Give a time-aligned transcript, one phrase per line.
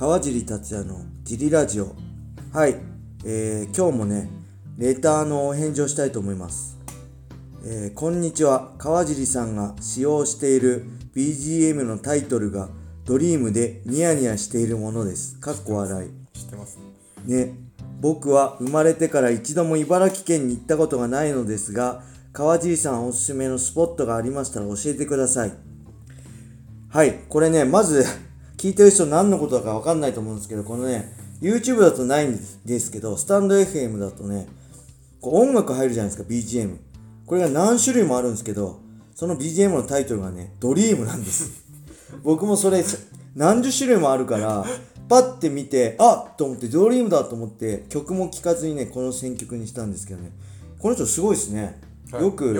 [0.00, 1.94] 川尻達也のジリラジオ。
[2.54, 2.76] はい、
[3.26, 4.30] えー、今日もね
[4.78, 6.78] レターの返事をしたいと思います、
[7.66, 8.72] えー、こんにちは。
[8.78, 12.70] 川尻さんが使用している BGM のタイトルが
[13.04, 15.38] ドリームでニヤニヤしているものです。
[15.38, 16.10] かっこ笑い。
[16.32, 16.78] 知ってます。
[17.26, 17.52] ね、
[18.00, 25.52] 僕は生まれてから一度も茨城県に行ったことがないのですが、川尻さんおすすめのスポットがありましたら教えてください。
[26.88, 28.29] はい、これね、まず、
[28.60, 31.10] 聞いてる人何のことだかわかんないと思うんですけど、このね、
[31.40, 34.48] YouTube だとないんですけど、スタンド FM だとね、
[35.22, 36.76] こう音楽入るじゃないですか、BGM。
[37.24, 38.80] これが何種類もあるんですけど、
[39.14, 41.52] その BGM のタイトルがね、ドリームなんです。
[42.22, 42.84] 僕もそれ、
[43.34, 44.66] 何十種類もあるから、
[45.08, 50.32] パッて見て、あっと思って、ドリームだと思って、曲も聴かずにね、この選曲にしたんですけどね、
[50.78, 51.80] この人すごいですね。
[52.12, 52.52] はいよく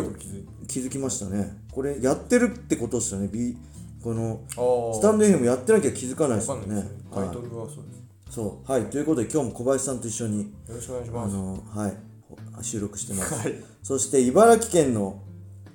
[0.67, 1.59] 気づきましたね。
[1.73, 3.55] これ、やってるってことですよね、B、
[4.03, 6.89] この、スタンド FM やってなきゃ気づかないですよね。
[7.13, 7.35] タイはい。
[7.35, 7.95] トルはそうで
[8.31, 8.35] す。
[8.35, 8.73] そう。
[8.73, 8.85] はい。
[8.87, 11.35] ということで、今日も小林さんと一緒に、よろしくお願いしあます。
[11.35, 11.97] の、はい、
[12.63, 13.35] 収録してます。
[13.35, 13.55] はい。
[13.83, 15.23] そして、茨城県の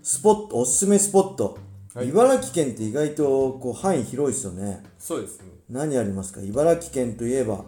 [0.01, 1.57] スポット、おすすめスポット。
[1.93, 2.09] はい。
[2.09, 4.83] 茨城県って意外とこう範囲広いですよね。
[4.97, 5.45] そうですね。
[5.69, 6.41] 何ありますか？
[6.41, 7.65] 茨城県といえば、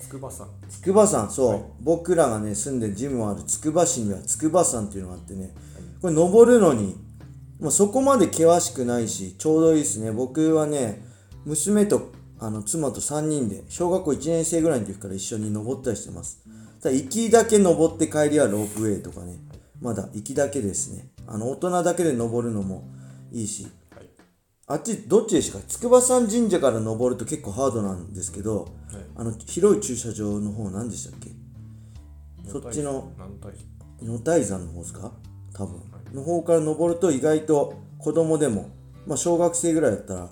[0.00, 0.48] 筑波山。
[0.68, 1.62] 筑波山、そう、はい。
[1.80, 5.54] 僕らがね、住んでるジムもある筑波市には筑波山っていうのがあってね、
[6.00, 6.96] これ登るのに、
[7.60, 10.12] まあ、そこまで険しくないし、ちょうどいいですね。
[10.12, 11.02] 僕はね、
[11.44, 16.40] 娘とあの妻と3人で、小学校1年生ぐらいの時から一緒に登ったりしてます。
[16.80, 19.38] ただ、行きだけ登って帰りはロープウェイとかね、
[19.80, 21.08] まだ行きだけですね。
[21.26, 22.84] あの、大人だけで登るのも
[23.32, 24.08] いいし、はい
[24.70, 25.64] あっち、どっちでしたか？
[25.66, 28.70] 筑波山神社から登ると結構ハードなんですけど、はい。
[29.16, 31.30] あの、広い駐車場の方何でしたっけ？
[32.46, 33.54] そっちの何体
[34.02, 35.10] 女体山の方ですか？
[35.58, 35.82] 多分。
[36.14, 38.70] の方から登ると意外と子供でも、
[39.06, 40.28] まあ小学生ぐらいだったら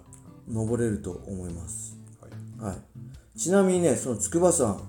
[0.49, 1.99] 登れると思います。
[2.59, 3.39] はいはい。
[3.39, 4.81] ちなみにね、その筑波山、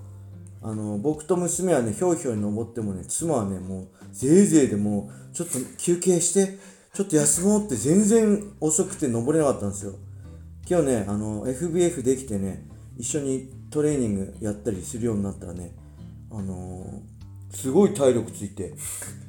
[0.62, 6.58] あの、僕と娘はね、ひょうひょうに登ってもね、妻はね、もう、ぜいぜいでもう、ちょっと休憩して、
[6.94, 9.94] ちょっと休もうって全然遅くて登れなかったんですよ。
[10.68, 12.66] 今日ね、あの、FBF できてね、
[12.96, 15.74] 一緒にトレーニングやったりするようになったらね、
[16.30, 17.18] あのー
[17.50, 18.74] すごい体力ついて、
[19.26, 19.27] あ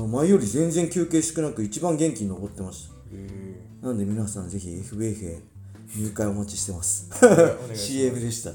[0.00, 2.94] の、前より全然休憩少なく一番元気に登ってました。
[3.12, 5.38] えなので皆さんぜひ FBF へ
[5.96, 7.08] 入会お待ちしてます。
[7.74, 8.50] CM でした。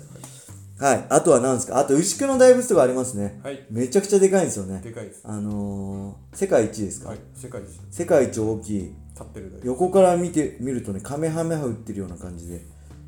[0.85, 1.05] はい。
[1.09, 1.79] あとは何ですか？
[1.79, 3.39] あと牛久の大仏とかありますね。
[3.43, 4.75] はいめちゃくちゃでかいんですよね。
[4.75, 8.93] ーでかいですあのー、世界一ですか、はい世界一立世界一大きい。
[9.21, 12.61] ってる横から見てみるとね、カメハメハ打ってるような感じで、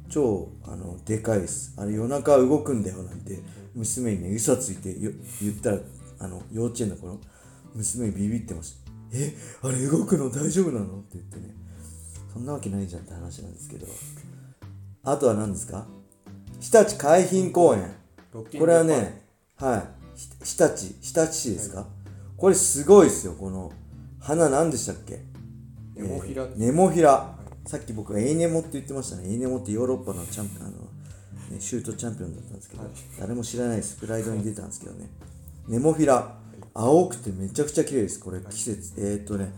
[0.07, 1.73] 超、あの、でかいです。
[1.77, 3.39] あれ夜中動くんだよなんて、
[3.73, 5.79] 娘にね、嘘ついてよ言ったら、
[6.19, 7.19] あの、幼稚園の頃、
[7.75, 8.91] 娘ビビってました。
[9.13, 10.99] え、あれ動くの大丈夫なの？
[10.99, 11.53] って言ってね、
[12.33, 13.87] そんなわけないじゃんって話なんですけど。
[15.03, 15.85] あとは何ですか？
[16.59, 17.91] 日立海浜公園。
[18.33, 19.23] これはね、
[19.57, 21.87] はい、ひ日立、日立市ですか、
[22.35, 23.71] これすごいですよ、この
[24.19, 25.21] 花何でしたっけ？
[25.95, 27.35] ネモフィラえーネモフィラ。
[27.65, 29.29] さっき僕がエイネモって言ってましたね。
[29.29, 30.77] エイネモってヨーロッパのチャンピオン、あの、
[31.51, 33.95] ね、シュートチャンピオンだったんですけど、はい誰も知らないです。
[33.95, 35.09] プライドに出たんですけどね。
[35.67, 36.37] ネモフィラ。
[36.77, 38.19] 青くてめちゃくちゃ綺麗です。
[38.19, 38.93] これ季節。
[38.97, 39.53] えー、っとね、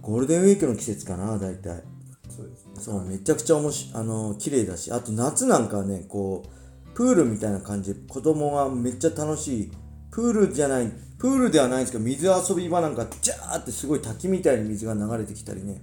[0.00, 1.82] ゴールデンウィークの季節かな、大体。
[2.28, 2.72] そうですね。
[2.76, 7.92] そう、めちゃくちゃおもし、あの、綺麗だし、あと夏なんかはね、こう、プールみたいな感じ。
[7.92, 9.72] で、子供がめっちゃ楽しい、
[10.12, 15.82] プールじゃない、プールではないんですけど、水遊び場なんか、ジャーってすごい滝みたいに水が流れてきたりね、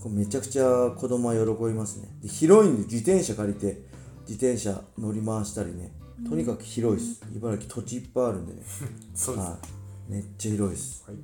[0.00, 2.08] こうめちゃくちゃ子供は喜びますね。
[2.22, 3.82] で広いんで自転車借りて、
[4.28, 5.92] 自転車乗り回したりね、
[6.28, 7.22] とにかく広いです。
[7.36, 8.62] 茨城土地いっぱいあるんでね、
[9.14, 9.79] そうですはい、
[10.10, 11.04] めっちゃ広いです。
[11.06, 11.18] はい。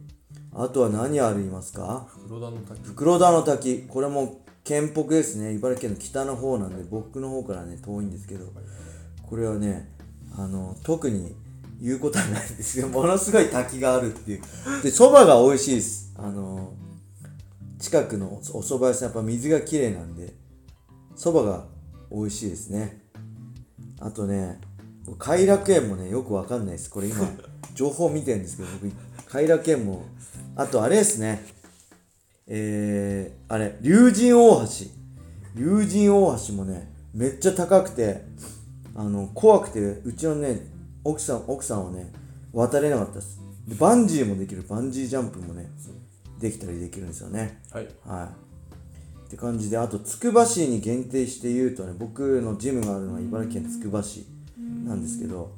[0.54, 2.06] あとは何ありますか？
[2.28, 2.80] 黒田の滝。
[2.84, 3.82] 袋田の滝。
[3.88, 5.54] これも県北ですね。
[5.54, 8.47] 茨城県の北の方なんで僕の方からね遠いんですけど。
[9.28, 9.92] これはね
[10.38, 11.34] あの特に
[11.82, 14.42] 言うことはないんですけど ものすごい滝があるっていう。
[14.84, 16.12] でそばが美味しいです。
[16.16, 16.72] あの
[17.80, 19.09] 近くのお蕎麦屋さん。
[19.09, 20.32] やっぱ水がきれいなんで
[21.16, 21.66] そばが
[22.12, 23.03] 美味しいですね。
[23.98, 24.60] あとね
[25.14, 27.28] 偕楽園もねよくわかんないですこれ今
[27.74, 28.92] 情報見てるんですけど僕
[29.30, 30.04] 偕楽園も
[30.56, 31.56] あとあれですね
[32.48, 34.66] えー、あれ、竜神大橋。
[35.56, 38.22] 竜神大橋もね、めっちゃ高くて、
[38.94, 40.60] あの、怖くて、うちのね、
[41.03, 42.12] 奥さん、奥さんはね、
[42.53, 43.41] 渡れなかったです。
[43.66, 45.68] でバンジーもできる、バンジージャンプもね、
[46.38, 47.60] できたりできるんですよね。
[47.72, 49.26] はいはい。
[49.26, 54.24] って感じで、あと、つくば市に限定して言うとね、僕のジムがあるのは茨城県つくば市
[54.86, 55.53] なんですけど、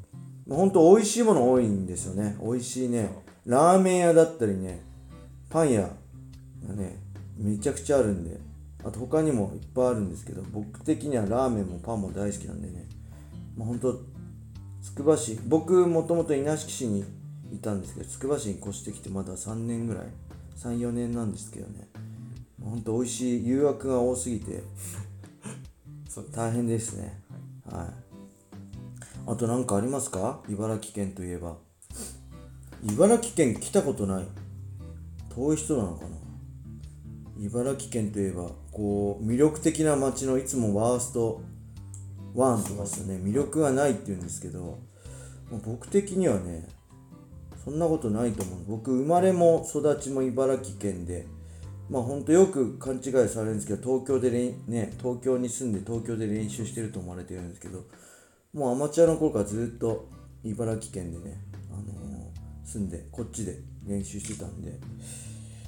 [0.49, 2.37] ほんと美味しいもの多いんですよね。
[2.41, 3.11] 美味しいね、
[3.47, 4.83] ラーメン屋だったりね、
[5.51, 5.83] パン屋
[6.67, 6.97] がね、
[7.37, 8.41] めちゃくちゃあるんで、
[8.85, 12.87] あと他にもいっぱいあるんですけど僕的にはラーメンもパンも大好きなんでね
[13.57, 14.01] まあ本当
[14.83, 17.05] つくば市僕もともと稲敷市に
[17.53, 20.05] いたんですけどつくば市に越してきてまだ3年ぐらい
[20.57, 21.89] 34年なんですけどね
[22.63, 24.63] ほんと美味しい誘惑が多すぎて
[26.33, 27.23] 大変ですね。
[27.71, 28.08] はい、
[29.31, 30.41] あと何かありますか？
[30.49, 31.59] 茨城県といえば。
[32.83, 34.25] 茨城県来たことない。
[35.35, 36.17] 遠い人なのかな？
[37.39, 41.43] 茨城県といえばこう魅力的な街のいつもワースト。
[42.35, 43.21] 1とかですよね。
[43.23, 44.79] 魅力がないって言うんですけど
[45.63, 46.67] 僕的にはね
[47.65, 48.59] そんなことないと思う。
[48.67, 51.27] 僕生まれも育ちも茨城県で
[51.91, 54.31] まあほんとよく勘違いされるんですけど東京で
[54.67, 57.85] ね東京に住んで東京で練習してると思われてるんですけど
[58.53, 60.09] もうアマチュアの頃からずっと
[60.45, 61.41] 茨城県でね、
[61.71, 62.09] あのー
[62.65, 64.79] 住んでこっちで練習してたんで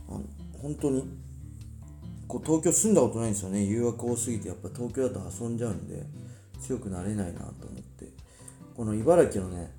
[0.06, 0.22] あの
[0.60, 1.08] 本当に
[2.28, 3.64] こう東京住んだことないんですよね。
[3.64, 6.04] 誘惑多すぎてやっぱ東京だと遊んじゃうんで
[6.60, 8.06] 強くなれないなと思って。
[8.76, 9.72] この茨城のね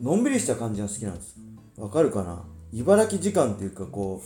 [0.00, 1.36] のんびりした感じが好きなんです。
[1.78, 2.44] わかるかな？
[2.72, 4.22] 茨城時間っていうかこ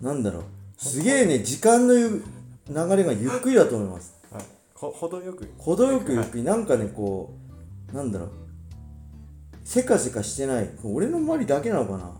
[0.00, 0.42] うなんだろう。
[0.76, 2.24] すげえね時間のゆ
[2.68, 4.14] 流れがゆっくりだと思います。
[4.32, 4.44] はい。
[4.74, 5.48] ほ程よく。
[5.58, 6.44] 程よくゆっくり。
[6.44, 7.51] なんかねこう
[7.92, 8.30] なんだろう。
[9.64, 10.70] せかせかしてない。
[10.84, 12.12] 俺の周りだけなのかな。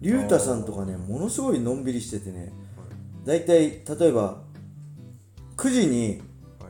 [0.00, 2.52] 龍太さんとかねものすごいのんびりしててね。
[3.24, 4.42] だいたい例えば
[5.56, 6.20] 9時に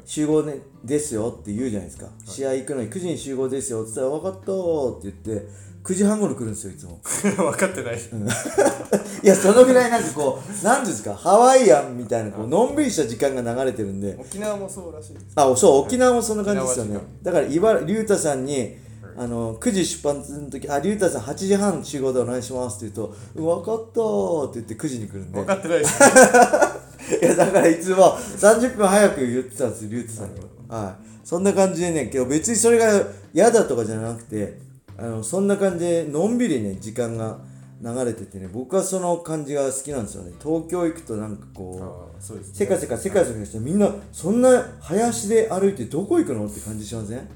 [0.04, 5.48] 集合、ね、ですよって言うじゃないですか、試合行くのに9時に集合ですよって言ったら分かったーって言って
[5.84, 7.00] 9時半頃来るんですよいつも。
[7.36, 7.96] 分かってない、
[9.22, 14.16] いやそのぐらいなんかこう何ですかハワイアンみたいなこうのんびりした時間が流れてるんで。
[14.18, 15.26] 沖縄もそうらしいです。
[15.34, 17.00] あそう沖縄もそんな感じですよね。
[17.22, 18.76] だから茨龍太さんに
[19.16, 24.00] あの9時出発の時「あ龍太さん8時半集合でお願いします」って言うと「分かった」
[24.50, 25.38] って言って9時に来るんで。
[25.38, 25.98] 分かってないです。
[27.20, 30.40] いやだからいつも30分早く言ってたんですよ龍太さんに。
[30.68, 31.26] はい。
[31.26, 33.02] そんな感じでね今日別にそれが
[33.34, 34.58] 嫌だとかじゃなくて
[34.98, 37.38] あのそんな感じでのんびりね時間が
[37.82, 40.32] 流れててね僕はその感じが好きなんですよね。
[40.42, 47.28] 東京行くとなんかこうあーそうです、ね、せかせかせかせかしてみんなそんな林で歩いてどこ行くのって感じしません？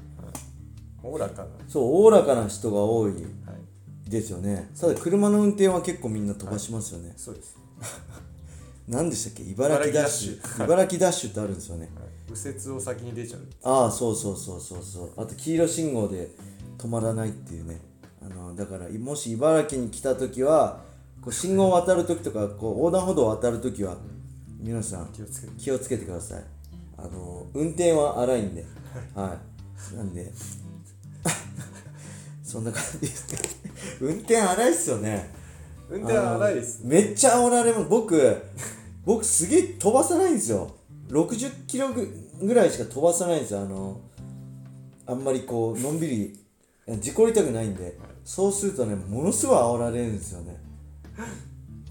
[1.03, 1.47] おおらかな。
[1.67, 3.21] そうおおらかな人が多いはい。
[4.09, 4.69] ですよね。
[4.79, 7.57] ただ車の運転は結構みんな飛ばしますよね、そうです、
[8.87, 9.43] 何でしたっけ？
[9.51, 10.63] 茨城ダッシュ。
[10.63, 11.89] 茨茨城ダッシュってあるんですよね。
[11.93, 15.11] はい、右折を先に出ちゃうああそうそうそうそうそう。
[15.17, 16.31] あと黄色信号で
[16.77, 17.79] 止まらないっていうね。
[18.21, 20.81] あのだからもし茨城に来た時は
[21.21, 23.97] こう信号を渡る時とかこう横断歩道を渡る時は
[24.59, 25.25] 皆さん気を
[25.79, 26.05] つけて。
[26.05, 26.43] ください。
[26.97, 28.65] あの運転は荒いんで。
[29.13, 29.37] は
[29.93, 29.95] い。
[29.95, 30.31] なんで
[32.43, 33.39] そんな感じですね。
[34.01, 35.29] 運転荒いっすよね。
[35.89, 37.85] 運転は荒いですめっちゃ煽られます。
[37.89, 38.41] 僕
[39.05, 40.71] 僕すげえ飛ばさないんですよ。
[41.09, 43.61] 60キロぐぐらいしか飛ばさないんですよ。
[43.61, 44.01] あの
[45.05, 46.46] あんまりこうのんびり
[46.87, 50.57] 事故りたくないんでそうするとねものすごい煽られるんですよね。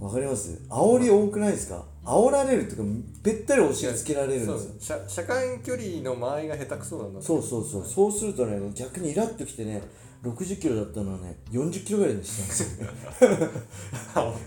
[0.00, 0.60] わかります？
[0.68, 1.84] 煽り多くないですか？
[2.04, 4.98] 煽られるっていうかべったり押し付けられるんですよ。
[5.08, 5.24] 車
[5.64, 7.84] 距離の間合いが下手くそなんだそうそうそう。
[7.84, 9.82] そうするとね逆にイラッときてね
[10.22, 12.88] 60キロだったのはね40キロぐらいにしたんですよ。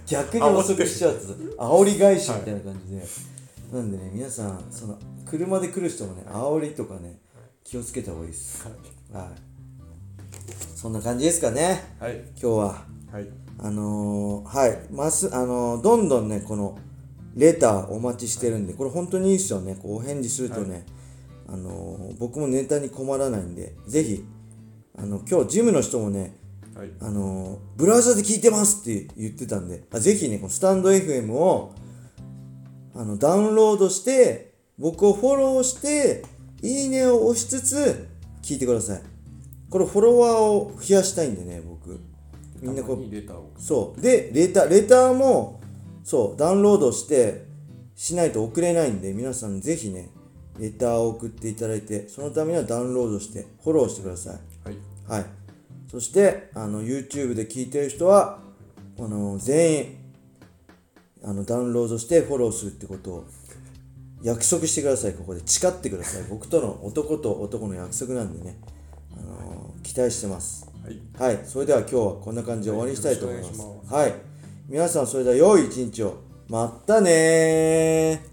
[0.07, 3.03] 逆に遅くしちゃうと煽り返しみたいな感じで、
[3.73, 7.19] なんでね皆さんその車で来る人もね煽りとかね
[7.63, 8.67] 気をつけた方がいいです。
[9.11, 9.48] はい
[10.75, 11.83] そんな感じですかね。
[11.99, 12.17] はい。
[12.31, 12.85] 今日は。
[13.11, 13.27] はい。
[13.57, 14.79] あのー、はい。
[14.91, 16.77] ますあのーどんどんねこの
[17.35, 19.75] レターお待ちしてるんでこれ本当にいいですよね。
[19.81, 20.85] こうお返事するとね、
[21.47, 24.25] あのー僕もネタに困らないんでぜひ
[24.97, 26.35] あの今日ジムの人もね
[26.75, 26.89] はい。
[27.01, 31.73] あのーブラウザで聞いてますって言ってたんであぜひねこのスタンド FM を
[32.95, 36.23] あのダウンロードして僕をフォローして
[36.61, 38.07] いいねを押しつつ
[38.41, 39.01] 聞いてください
[39.69, 41.99] これフォロワーを増やしたいんでね僕。
[42.61, 44.01] みんなこうレターをそう。
[44.01, 45.61] でレターレターも
[46.03, 47.45] そうダウンロードして
[47.95, 50.09] しないと送れないんで皆さんぜひね
[50.57, 54.33] レターを送っていただいてそのためにはダウンロードしてフォローしてください。
[54.67, 54.77] はい。
[55.07, 55.25] はい。
[55.89, 58.39] そしてあの YouTube で聞いてる人は
[58.97, 59.97] あの全員
[61.23, 63.27] あのダウンロードしてフォローするってことを
[64.21, 65.13] 約束してください。
[65.13, 66.23] ここで誓ってください。
[66.29, 68.57] 僕との男と男の約束なんでね
[69.83, 70.69] 期待してます、
[71.17, 73.69] はい、はい、それでは今日はこんな感じで終わりにしたいと思います,はい。
[73.89, 74.13] ま、はい。
[74.67, 76.17] 皆さんそれでは良い一日を。
[76.47, 78.23] またね